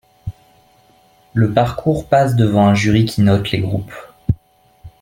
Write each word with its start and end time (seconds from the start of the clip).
Le 1.35 1.53
parcours 1.53 2.07
passe 2.07 2.35
devant 2.35 2.65
un 2.65 2.73
jury, 2.73 3.05
qui 3.05 3.21
note 3.21 3.51
les 3.51 3.59
groupes. 3.59 3.93